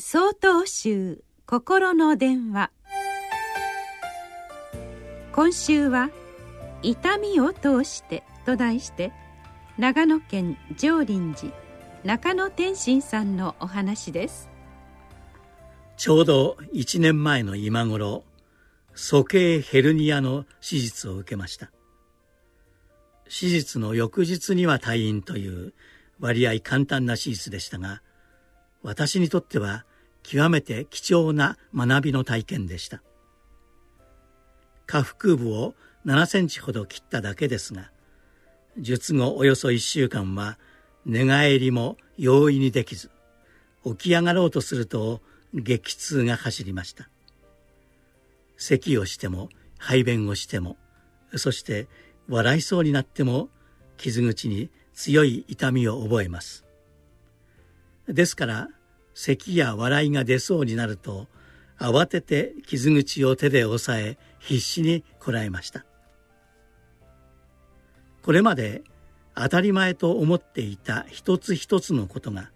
[0.00, 2.70] 総統集心の電話。
[5.30, 6.10] 今週は
[6.82, 9.12] 「痛みを通して」と題して
[9.76, 11.52] 長野県上林寺
[12.02, 14.48] 中野天心さんのお話です。
[15.98, 18.24] ちょうど1年前の今頃
[18.94, 21.70] 鼠径ヘルニアの手術を受けました。
[23.24, 25.74] 手術の翌日には退院という
[26.20, 28.02] 割合簡単な手術でしたが
[28.82, 29.84] 私にとっては
[30.22, 33.02] 極めて貴重な学びの体験でした。
[34.86, 35.74] 下腹部を
[36.04, 37.92] 7センチほど切っただけですが
[38.76, 40.58] 術後およそ1週間は
[41.06, 43.10] 寝返りも容易にできず
[43.84, 45.20] 起き上がろうとすると
[45.54, 47.08] 激痛が走りました。
[48.56, 49.48] 咳をしても
[49.78, 50.76] 排便をしても
[51.36, 51.88] そして
[52.28, 53.48] 笑いそうになっても
[53.96, 56.64] 傷口に強い痛みを覚えます。
[58.08, 58.68] ですから
[59.14, 61.26] 咳や笑いが出そうになると
[61.78, 65.84] 慌てて傷口を手で押さえ必死にこらえました。
[68.22, 68.82] これまで
[69.34, 72.50] 当たり前と思っていた一つ一つのことが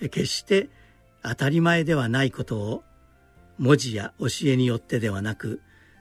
[0.00, 0.70] 決して
[1.22, 2.82] 当たり前ではないことを
[3.58, 5.60] 文字や教えによってではなく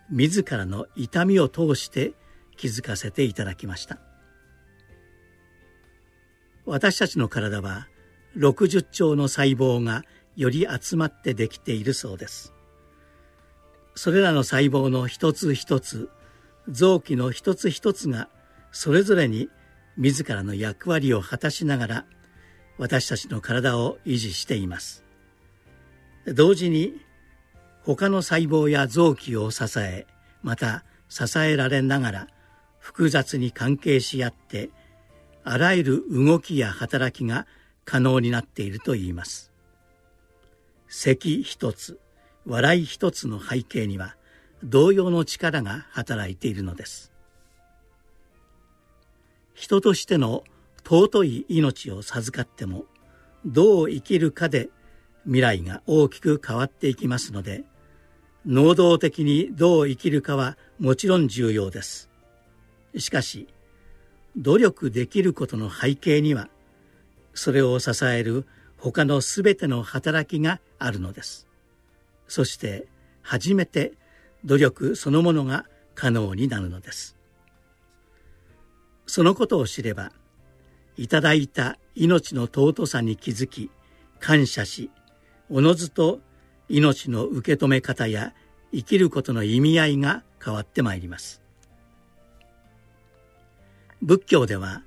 [0.09, 2.14] 自らの痛みを通して
[2.58, 4.00] 気づかせていただきました。
[6.66, 7.88] 私たちの体は
[8.38, 10.04] 60兆の細胞が
[10.36, 12.54] より集まってできているそうです。
[13.96, 16.10] それらの細胞の一つ一つ
[16.70, 18.30] 臓器の一つ一つが
[18.72, 19.50] それぞれに
[19.98, 22.06] 自らの役割を果たしながら
[22.78, 25.04] 私たちの体を維持しています。
[26.26, 26.94] 同時に
[27.84, 30.06] 他の細胞や臓器を支え
[30.44, 32.28] また支えられながら
[32.80, 34.70] 複雑に関係し合って
[35.44, 37.48] あらゆる動きや働きが
[37.86, 39.52] 可能になっているといいます。
[40.88, 42.00] 咳一つ
[42.46, 44.16] 笑い一つの背景には
[44.64, 47.12] 同様の力が働いているのです。
[49.54, 50.44] 人としての
[50.83, 52.86] 尊い命を授かっても
[53.45, 54.70] どう生きるかで
[55.26, 57.64] 未来が大きく変わっていきますので
[58.45, 62.10] 能動的にどう生きるかはもちろん重要です。
[62.98, 63.48] しかし
[64.36, 66.50] 努力できることの背景には
[67.33, 68.45] それを支える
[68.77, 71.47] 他のすべての働きがあるのです。
[72.27, 72.87] そして
[73.21, 73.93] 初めて
[74.45, 75.65] 努力そのものが
[75.95, 77.15] 可能になるのです。
[79.05, 80.11] そのことを知れば
[80.97, 83.69] いただいた命の尊さに気づき
[84.19, 84.89] 感謝し
[85.49, 86.19] おのずと
[86.69, 88.33] 命の受け止め方や
[88.71, 91.42] 生きることの意味合いが変わってまいります。
[94.02, 94.83] 仏教では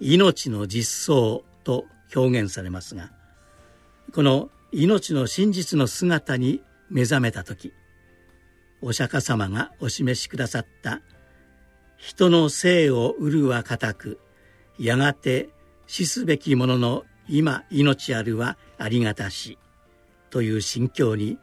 [0.00, 3.10] 命の実相と表現されますが
[4.12, 7.72] この命の真実の姿に目覚めた時
[8.80, 11.00] お釈迦様がお示しくださった
[11.96, 14.20] 人の生を売るは固く
[14.78, 15.48] やがて
[15.86, 19.58] 死すべきものの今命あるはありがたし
[20.30, 21.38] という心境に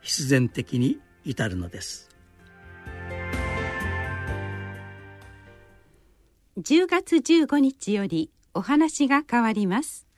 [0.00, 2.08] 必然的に至るのです。
[6.58, 10.09] 10月15日よりお話が変わります。